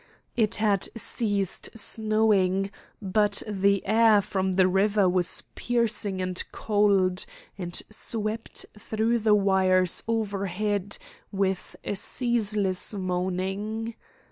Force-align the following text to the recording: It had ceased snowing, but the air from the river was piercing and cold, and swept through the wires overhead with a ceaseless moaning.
It 0.35 0.55
had 0.55 0.89
ceased 0.97 1.69
snowing, 1.77 2.71
but 3.03 3.43
the 3.47 3.85
air 3.85 4.19
from 4.23 4.53
the 4.53 4.67
river 4.67 5.07
was 5.07 5.43
piercing 5.53 6.23
and 6.23 6.43
cold, 6.51 7.23
and 7.55 7.79
swept 7.91 8.65
through 8.79 9.19
the 9.19 9.35
wires 9.35 10.01
overhead 10.07 10.97
with 11.31 11.75
a 11.83 11.93
ceaseless 11.95 12.95
moaning. 12.95 13.93